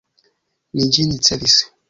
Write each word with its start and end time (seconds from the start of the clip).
Mi 0.79 0.89
ĝin 0.97 1.13
ricevis. 1.17 1.61